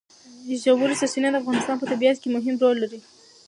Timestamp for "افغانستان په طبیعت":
1.41-2.17